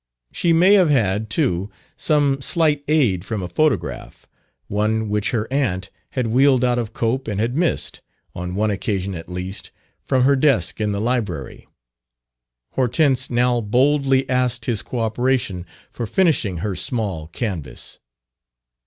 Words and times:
She 0.31 0.51
may 0.51 0.73
have 0.73 0.89
had, 0.89 1.29
too, 1.29 1.69
some 1.95 2.41
slight 2.41 2.83
aid 2.87 3.23
from 3.23 3.43
a 3.43 3.47
photograph, 3.47 4.27
one 4.67 5.09
which 5.09 5.29
her 5.29 5.47
aunt 5.53 5.91
had 6.17 6.25
wheedled 6.25 6.63
out 6.63 6.79
of 6.79 6.91
Cope 6.91 7.27
and 7.27 7.39
had 7.39 7.55
missed, 7.55 8.01
on 8.35 8.55
one 8.55 8.71
occasion 8.71 9.13
at 9.13 9.29
least, 9.29 9.69
from 10.01 10.23
her 10.23 10.35
desk 10.35 10.81
in 10.81 10.91
the 10.91 10.99
library. 10.99 11.67
Hortense 12.71 13.29
now 13.29 13.61
boldly 13.61 14.27
asked 14.27 14.65
his 14.65 14.81
cooperation 14.81 15.67
for 15.91 16.07
finishing 16.07 16.57
her 16.65 16.75
small 16.75 17.27
canvas. 17.27 17.99